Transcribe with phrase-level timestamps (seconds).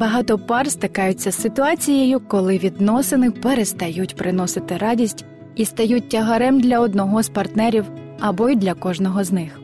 [0.00, 5.24] Багато пар стикаються з ситуацією, коли відносини перестають приносити радість
[5.56, 7.84] і стають тягарем для одного з партнерів
[8.20, 9.60] або й для кожного з них.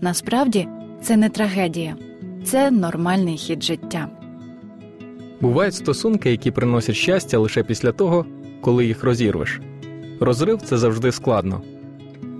[0.00, 0.68] Насправді
[1.02, 1.96] це не трагедія,
[2.44, 4.08] це нормальний хід життя.
[5.40, 8.26] Бувають стосунки, які приносять щастя лише після того,
[8.60, 9.60] коли їх розірвеш.
[10.20, 11.62] Розрив це завжди складно.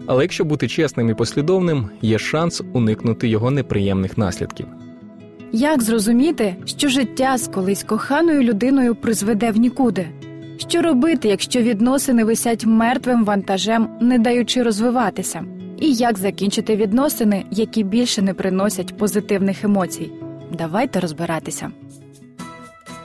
[0.07, 4.67] Але якщо бути чесним і послідовним, є шанс уникнути його неприємних наслідків.
[5.53, 10.09] Як зрозуміти, що життя з колись коханою людиною призведе в нікуди?
[10.59, 15.45] Що робити, якщо відносини висять мертвим вантажем, не даючи розвиватися?
[15.81, 20.11] І як закінчити відносини, які більше не приносять позитивних емоцій?
[20.53, 21.71] Давайте розбиратися.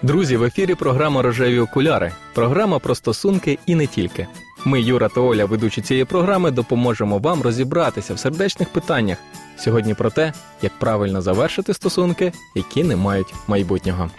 [0.02, 2.12] Друзі, в ефірі програма Рожеві окуляри.
[2.34, 4.27] Програма про стосунки і не тільки.
[4.66, 9.18] Ми, Юра та Оля, ведучі цієї програми, допоможемо вам розібратися в сердечних питаннях.
[9.57, 14.09] Сьогодні про те, як правильно завершити стосунки, які не мають майбутнього.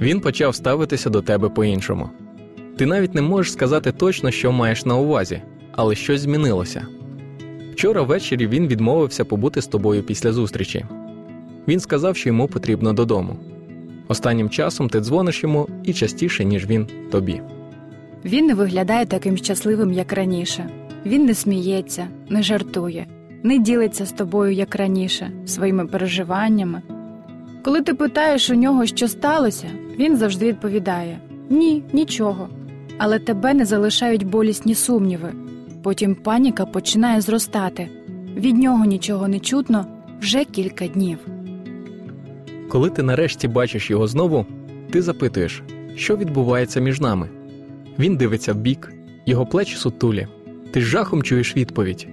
[0.00, 2.10] Він почав ставитися до тебе по-іншому.
[2.78, 6.86] Ти навіть не можеш сказати точно, що маєш на увазі, але щось змінилося.
[7.72, 10.84] Вчора ввечері він відмовився побути з тобою після зустрічі.
[11.68, 13.36] Він сказав, що йому потрібно додому.
[14.08, 17.40] Останнім часом ти дзвониш йому і частіше, ніж він тобі.
[18.24, 20.68] Він не виглядає таким щасливим, як раніше.
[21.06, 23.06] Він не сміється, не жартує,
[23.42, 26.82] не ділиться з тобою, як раніше, своїми переживаннями.
[27.62, 29.66] Коли ти питаєш у нього, що сталося,
[29.98, 31.18] він завжди відповідає
[31.50, 32.48] Ні, нічого.
[32.98, 35.32] Але тебе не залишають болісні сумніви.
[35.82, 37.88] Потім паніка починає зростати.
[38.36, 39.86] Від нього нічого не чутно
[40.20, 41.18] вже кілька днів.
[42.68, 44.46] Коли ти нарешті бачиш його знову,
[44.90, 45.62] ти запитуєш,
[45.94, 47.28] що відбувається між нами.
[47.98, 48.92] Він дивиться вбік,
[49.26, 50.26] його плечі сутулі.
[50.70, 52.08] Ти з жахом чуєш відповідь: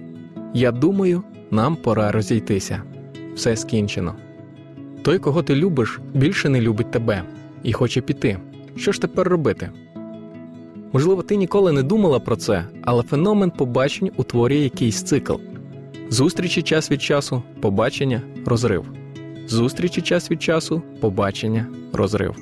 [0.54, 2.82] Я думаю, нам пора розійтися.
[3.34, 4.14] Все скінчено.
[5.02, 7.22] Той, кого ти любиш, більше не любить тебе
[7.62, 8.38] і хоче піти.
[8.76, 9.70] Що ж тепер робити?
[10.92, 15.34] Можливо, ти ніколи не думала про це, але феномен побачень утворює якийсь цикл.
[16.10, 18.84] Зустрічі час від часу, побачення, розрив.
[19.46, 22.36] Зустрічі час від часу, побачення, розрив.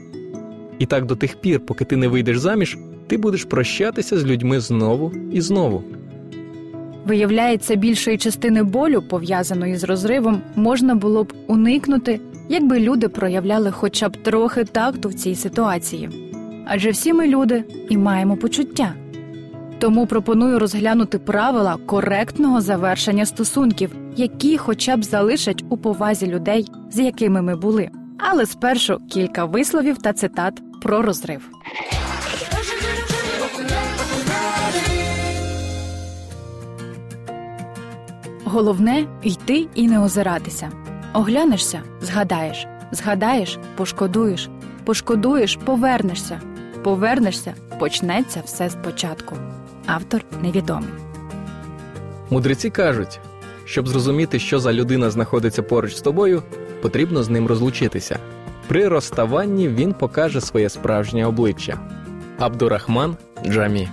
[0.78, 2.78] І так до тих пір, поки ти не вийдеш заміж,
[3.10, 5.82] ти будеш прощатися з людьми знову і знову.
[7.06, 14.09] Виявляється, більшої частини болю, пов'язаної з розривом, можна було б уникнути, якби люди проявляли хоча
[14.09, 16.10] б трохи такту в цій ситуації.
[16.66, 18.94] Адже всі ми люди і маємо почуття.
[19.78, 26.98] Тому пропоную розглянути правила коректного завершення стосунків, які хоча б залишать у повазі людей, з
[26.98, 27.91] якими ми були.
[28.19, 31.50] Але спершу кілька висловів та цитат про розрив.
[38.53, 40.71] Головне йти і не озиратися.
[41.12, 44.49] Оглянешся, згадаєш, згадаєш, пошкодуєш,
[44.84, 46.41] пошкодуєш, повернешся,
[46.83, 49.37] повернешся, почнеться все спочатку.
[49.87, 50.89] Автор невідомий.
[52.31, 53.21] Мудреці кажуть,
[53.65, 56.43] щоб зрозуміти, що за людина знаходиться поруч з тобою,
[56.83, 58.19] потрібно з ним розлучитися.
[58.66, 61.78] При розставанні він покаже своє справжнє обличчя.
[62.39, 63.16] Абдурахман
[63.47, 63.89] Джамі.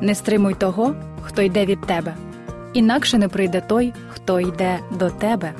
[0.00, 2.14] Не стримуй того, хто йде від тебе.
[2.72, 5.52] Інакше не прийде той, хто йде до тебе.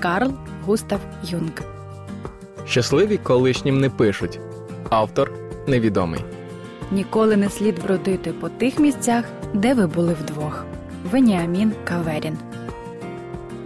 [0.00, 0.32] Карл
[0.66, 1.52] Густав Юнг.
[2.66, 4.40] Щасливі колишнім не пишуть.
[4.90, 5.32] Автор
[5.66, 6.20] невідомий.
[6.90, 9.24] Ніколи не слід бродити по тих місцях,
[9.54, 10.64] де ви були вдвох.
[11.10, 12.38] Веніамін Каверін.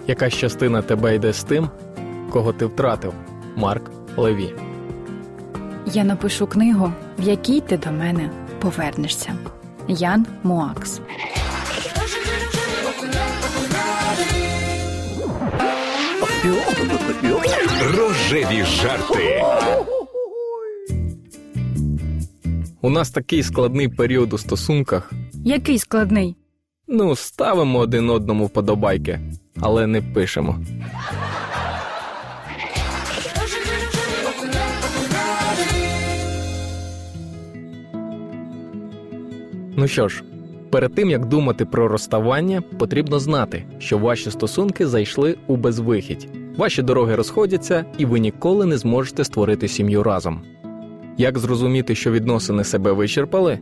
[0.06, 1.68] Якась частина тебе йде з тим,
[2.30, 3.12] кого ти втратив.
[3.56, 4.54] Марк Леві.
[5.86, 8.30] Я напишу книгу, в якій ти до мене
[8.60, 9.32] повернешся.
[9.88, 11.00] Ян Муакс.
[17.96, 19.42] Рожеві жарти.
[22.80, 25.12] У нас такий складний період у стосунках.
[25.44, 26.36] Який складний?
[26.88, 29.20] Ну, ставимо один одному вподобайки,
[29.60, 30.58] але не пишемо.
[39.76, 40.22] Ну що ж,
[40.72, 46.82] перед тим як думати про розставання, потрібно знати, що ваші стосунки зайшли у безвихідь, ваші
[46.82, 50.40] дороги розходяться, і ви ніколи не зможете створити сім'ю разом.
[51.16, 53.58] Як зрозуміти, що відносини себе вичерпали?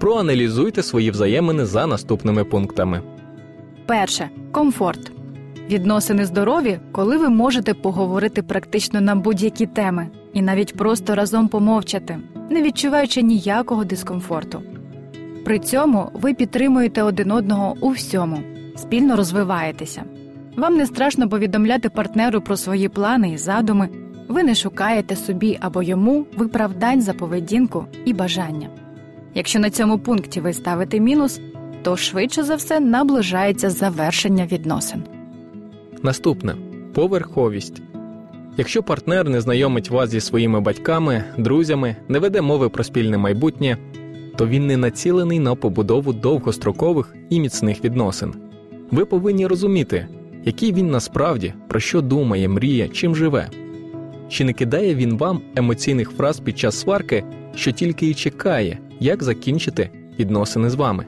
[0.00, 3.02] Проаналізуйте свої взаємини за наступними пунктами.
[3.86, 5.12] Перше комфорт.
[5.70, 12.18] Відносини здорові, коли ви можете поговорити практично на будь-які теми і навіть просто разом помовчати,
[12.50, 14.62] не відчуваючи ніякого дискомфорту.
[15.44, 18.40] При цьому ви підтримуєте один одного у всьому.
[18.76, 20.02] спільно розвиваєтеся.
[20.56, 23.88] Вам не страшно повідомляти партнеру про свої плани і задуми,
[24.28, 28.68] ви не шукаєте собі або йому виправдань за поведінку і бажання.
[29.34, 31.40] Якщо на цьому пункті ви ставите мінус,
[31.82, 35.02] то швидше за все наближається завершення відносин.
[36.02, 36.54] Наступне
[36.94, 37.82] поверховість.
[38.56, 43.76] Якщо партнер не знайомить вас зі своїми батьками, друзями, не веде мови про спільне майбутнє,
[44.36, 48.34] то він не націлений на побудову довгострокових і міцних відносин.
[48.90, 50.08] Ви повинні розуміти,
[50.44, 53.48] який він насправді, про що думає, мріє, чим живе.
[54.28, 59.22] Чи не кидає він вам емоційних фраз під час сварки, що тільки і чекає, як
[59.22, 61.06] закінчити відносини з вами?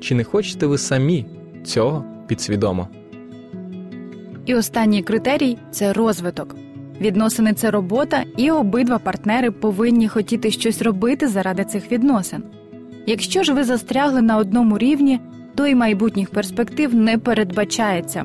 [0.00, 1.26] Чи не хочете ви самі
[1.64, 2.88] цього підсвідомо?
[4.46, 6.56] І останній критерій це розвиток.
[7.00, 12.42] Відносини це робота, і обидва партнери повинні хотіти щось робити заради цих відносин.
[13.06, 15.20] Якщо ж ви застрягли на одному рівні,
[15.54, 18.24] то й майбутніх перспектив не передбачається.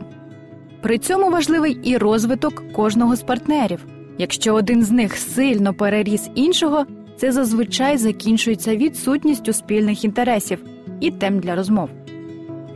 [0.81, 3.86] При цьому важливий і розвиток кожного з партнерів.
[4.18, 6.86] Якщо один з них сильно переріс іншого,
[7.18, 10.63] це зазвичай закінчується відсутністю спільних інтересів
[11.00, 11.89] і тем для розмов.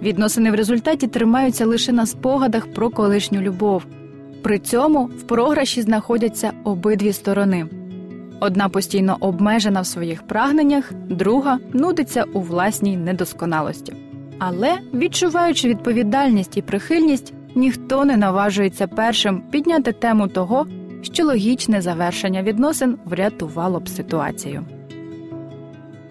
[0.01, 3.85] Відносини в результаті тримаються лише на спогадах про колишню любов.
[4.41, 7.65] При цьому в програші знаходяться обидві сторони.
[8.39, 13.93] Одна постійно обмежена в своїх прагненнях, друга нудиться у власній недосконалості.
[14.39, 20.67] Але, відчуваючи відповідальність і прихильність, ніхто не наважується першим підняти тему того,
[21.01, 24.65] що логічне завершення відносин врятувало б ситуацію.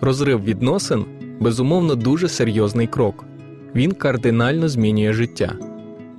[0.01, 1.05] Розрив відносин
[1.41, 3.25] безумовно дуже серйозний крок.
[3.75, 5.53] Він кардинально змінює життя.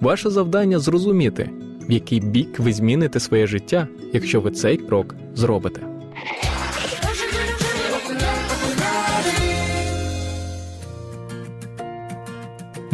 [0.02, 1.50] Ваше завдання зрозуміти,
[1.90, 5.95] в який бік ви зміните своє життя, якщо ви цей крок зробите.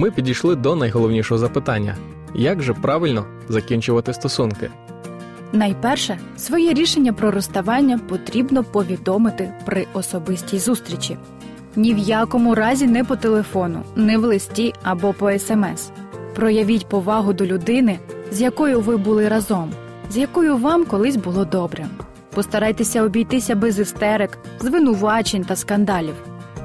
[0.02, 1.96] Ми підійшли до найголовнішого запитання:
[2.36, 4.70] як же правильно закінчувати стосунки?
[5.54, 11.18] Найперше, своє рішення про розставання потрібно повідомити при особистій зустрічі.
[11.76, 15.92] Ні в якому разі не по телефону, не в листі або по смс.
[16.36, 18.00] Проявіть повагу до людини,
[18.32, 19.72] з якою ви були разом,
[20.10, 21.88] з якою вам колись було добре.
[22.34, 26.16] Постарайтеся обійтися без істерик, звинувачень та скандалів.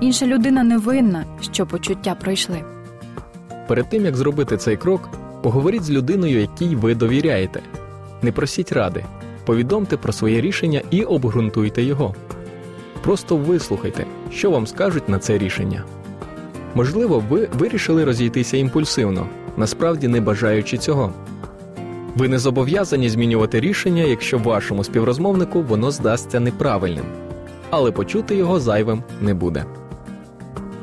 [0.01, 2.76] Інша людина не винна, що почуття пройшли.
[3.69, 5.09] Перед тим як зробити цей крок,
[5.43, 7.61] поговоріть з людиною, якій ви довіряєте.
[8.23, 9.05] Не просіть ради,
[9.45, 12.15] повідомте про своє рішення і обґрунтуйте його.
[13.03, 15.85] Просто вислухайте, що вам скажуть на це рішення.
[16.75, 19.27] Можливо, ви вирішили розійтися імпульсивно,
[19.57, 21.13] насправді не бажаючи цього.
[22.17, 27.05] Ви не зобов'язані змінювати рішення, якщо вашому співрозмовнику воно здасться неправильним,
[27.71, 29.65] але почути його зайвим не буде.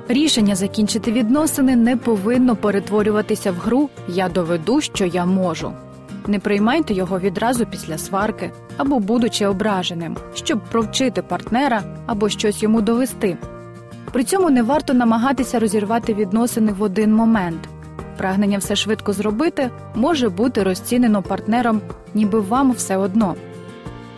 [0.08, 5.74] Рішення закінчити відносини не повинно перетворюватися в гру Я доведу, що я можу.
[6.28, 12.82] Не приймайте його відразу після сварки або будучи ображеним, щоб провчити партнера або щось йому
[12.82, 13.38] довести.
[14.12, 17.60] При цьому не варто намагатися розірвати відносини в один момент.
[18.18, 21.82] Прагнення все швидко зробити може бути розцінено партнером,
[22.14, 23.36] ніби вам все одно.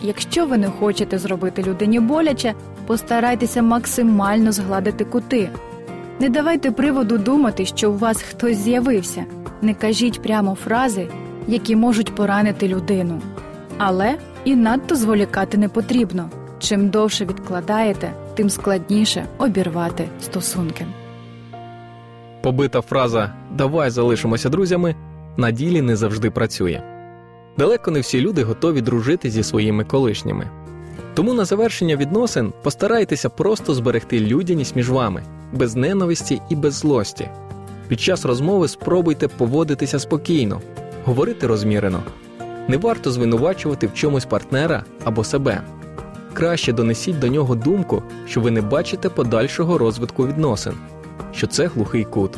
[0.02, 2.54] Якщо ви не хочете зробити людині боляче,
[2.88, 5.50] постарайтеся максимально згладити кути.
[6.20, 9.26] Не давайте приводу думати, що у вас хтось з'явився.
[9.62, 11.08] Не кажіть прямо фрази,
[11.48, 13.22] які можуть поранити людину.
[13.78, 16.30] Але і надто зволікати не потрібно.
[16.60, 20.86] Чим довше відкладаєте, тим складніше обірвати стосунки.
[22.42, 24.96] Побита фраза Давай залишимося друзями
[25.38, 26.82] на ділі не завжди працює.
[27.58, 30.50] Далеко не всі люди готові дружити зі своїми колишніми.
[31.14, 37.30] Тому на завершення відносин постарайтеся просто зберегти людяність між вами, без ненависті і без злості.
[37.88, 40.62] Під час розмови спробуйте поводитися спокійно,
[41.06, 42.04] говорити розмірено.
[42.68, 45.62] Не варто звинувачувати в чомусь партнера або себе.
[46.34, 50.74] Краще донесіть до нього думку, що ви не бачите подальшого розвитку відносин,
[51.32, 52.38] що це глухий кут.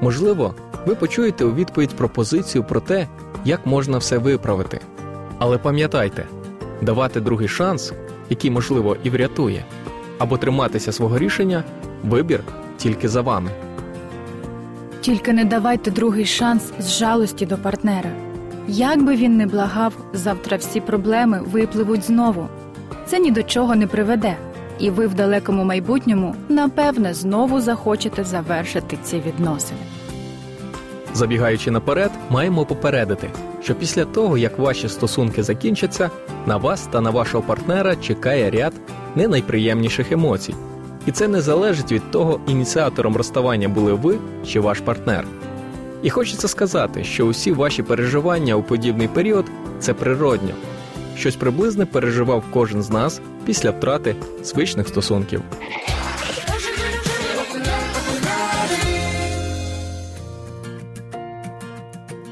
[0.00, 0.54] Можливо,
[0.86, 3.08] ви почуєте у відповідь пропозицію про те,
[3.44, 4.80] як можна все виправити.
[5.38, 6.26] Але пам'ятайте,
[6.82, 7.92] давати другий шанс,
[8.30, 9.64] який, можливо, і врятує,
[10.18, 11.64] або триматися свого рішення
[12.04, 12.40] вибір
[12.76, 13.50] тільки за вами.
[15.00, 18.10] Тільки не давайте другий шанс з жалості до партнера.
[18.68, 22.48] Як би він не благав, завтра всі проблеми випливуть знову.
[23.06, 24.36] Це ні до чого не приведе,
[24.78, 29.80] і ви в далекому майбутньому напевне знову захочете завершити ці відносини.
[31.14, 33.30] Забігаючи наперед, маємо попередити,
[33.62, 36.10] що після того, як ваші стосунки закінчаться,
[36.46, 38.72] на вас та на вашого партнера чекає ряд
[39.16, 40.54] не найприємніших емоцій.
[41.08, 45.26] І це не залежить від того, ініціатором розставання були ви чи ваш партнер.
[46.02, 49.44] І хочеться сказати, що усі ваші переживання у подібний період
[49.80, 50.50] це природньо.
[51.16, 55.42] Щось приблизне переживав кожен з нас після втрати звичних стосунків.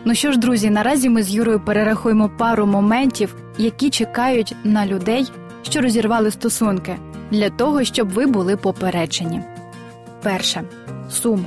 [0.04, 5.30] Ну що ж, друзі, наразі ми з Юрою перерахуємо пару моментів, які чекають на людей,
[5.62, 6.97] що розірвали стосунки,
[7.30, 9.40] для того, щоб ви були попереджені.
[10.23, 10.62] Перше
[11.11, 11.47] сум.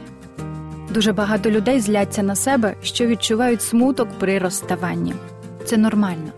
[0.94, 5.14] Дуже багато людей зляться на себе, що відчувають смуток при розставанні.
[5.66, 6.32] Це нормально.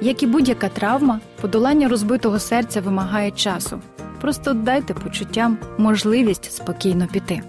[0.00, 3.80] Як і будь-яка травма, подолання розбитого серця вимагає часу.
[4.20, 7.42] Просто дайте почуттям можливість спокійно піти.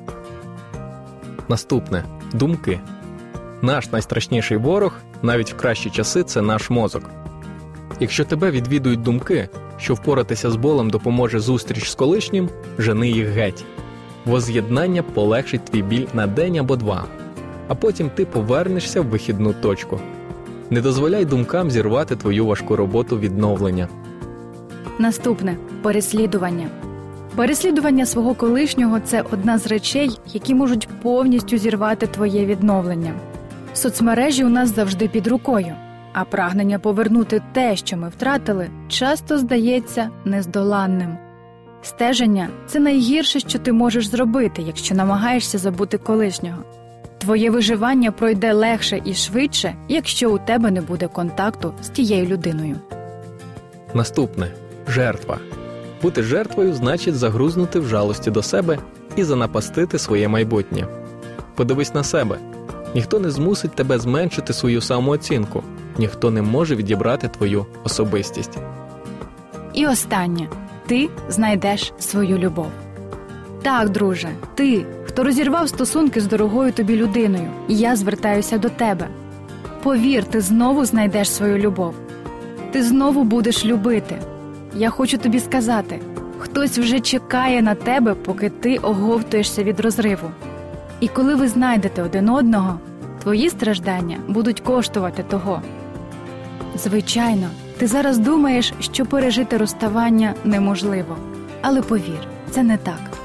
[1.47, 2.79] Наступне думки.
[3.61, 7.09] Наш найстрашніший ворог, навіть в кращі часи, це наш мозок.
[7.99, 13.65] Якщо тебе відвідують думки, що впоратися з болем допоможе зустріч з колишнім, жени їх геть.
[14.25, 17.05] Воз'єднання полегшить твій біль на день або два,
[17.67, 19.99] а потім ти повернешся в вихідну точку.
[20.69, 23.87] Не дозволяй думкам зірвати твою важку роботу відновлення.
[24.99, 26.67] Наступне переслідування.
[27.35, 33.13] Переслідування свого колишнього це одна з речей, які можуть повністю зірвати твоє відновлення.
[33.73, 35.73] Соцмережі у нас завжди під рукою,
[36.19, 41.17] а прагнення повернути те, що ми втратили, часто здається нездоланним.
[41.81, 46.57] Стеження це найгірше, що ти можеш зробити, якщо намагаєшся забути колишнього.
[47.17, 52.75] Твоє виживання пройде легше і швидше, якщо у тебе не буде контакту з тією людиною.
[53.93, 54.51] Наступне
[54.87, 55.37] жертва.
[56.01, 58.79] Бути жертвою значить загрузнути в жалості до себе
[59.15, 60.87] і занапастити своє майбутнє.
[61.55, 62.37] Подивись на себе.
[62.95, 65.63] Ніхто не змусить тебе зменшити свою самооцінку,
[65.97, 68.57] ніхто не може відібрати твою особистість.
[69.73, 70.47] І останнє
[70.87, 72.67] ти знайдеш свою любов.
[73.61, 79.07] Так, друже, ти, хто розірвав стосунки з дорогою тобі людиною, і я звертаюся до тебе.
[79.83, 81.93] Повір, ти знову знайдеш свою любов.
[82.71, 84.15] Ти знову будеш любити.
[84.75, 85.99] Я хочу тобі сказати:
[86.39, 90.31] хтось вже чекає на тебе, поки ти оговтуєшся від розриву.
[90.99, 92.79] І коли ви знайдете один одного,
[93.23, 95.61] твої страждання будуть коштувати того.
[96.77, 101.17] Звичайно, ти зараз думаєш, що пережити розставання неможливо,
[101.61, 103.17] але повір, це не так.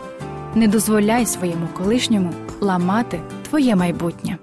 [0.55, 4.39] Не дозволяй своєму колишньому ламати твоє майбутнє.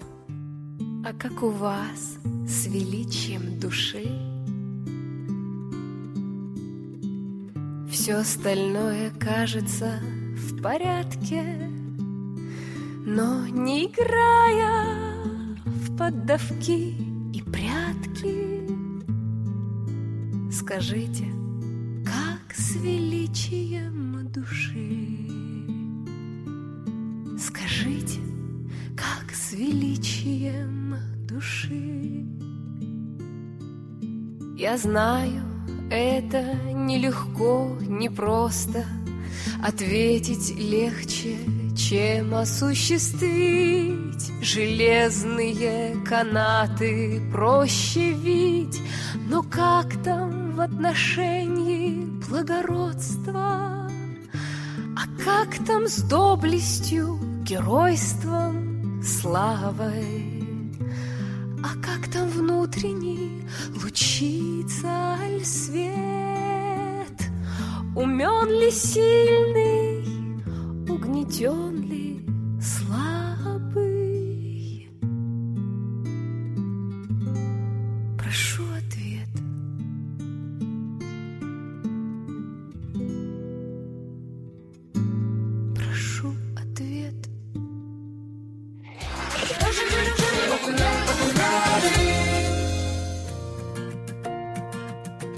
[1.04, 4.08] А как у вас с величием души
[7.92, 10.00] Все остальное кажется
[10.36, 11.70] в порядке
[13.06, 14.86] Но не играя
[15.66, 17.09] в поддавки
[20.70, 21.26] Скажите,
[22.06, 25.18] как с величием души?
[27.40, 28.20] Скажите,
[28.96, 30.96] как с величием
[31.28, 32.24] души.
[34.60, 35.42] Я знаю,
[35.90, 38.86] это нелегко, непросто,
[39.64, 41.36] Ответить легче,
[41.76, 44.32] чем осуществить.
[44.44, 48.80] Железные канаты проще вить,
[49.28, 53.90] Но как там в отношении благородства?
[54.98, 60.44] А как там с доблестью, геройством, славой?
[61.64, 63.48] А как там внутренний
[63.82, 67.20] лучится аль свет?
[67.96, 70.04] Умен ли сильный,
[70.90, 71.99] угнетен ли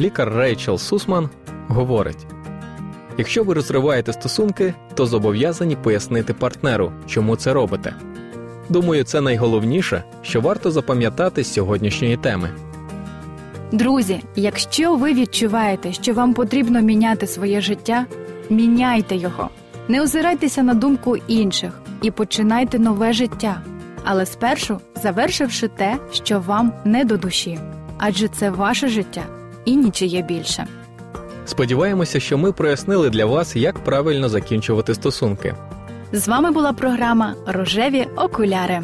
[0.01, 1.29] Лікар Рейчел Сусман
[1.67, 2.27] говорить:
[3.17, 7.95] якщо ви розриваєте стосунки, то зобов'язані пояснити партнеру, чому це робите.
[8.69, 12.49] Думаю, це найголовніше, що варто запам'ятати з сьогоднішньої теми.
[13.71, 18.05] Друзі, якщо ви відчуваєте, що вам потрібно міняти своє життя,
[18.49, 19.49] міняйте його.
[19.87, 23.61] Не озирайтеся на думку інших і починайте нове життя.
[24.03, 27.59] Але спершу завершивши те, що вам не до душі,
[27.97, 29.23] адже це ваше життя
[29.65, 30.67] і нічиє більше.
[31.45, 35.55] Сподіваємося, що ми прояснили для вас, як правильно закінчувати стосунки.
[36.11, 38.81] З вами була програма Рожеві окуляри.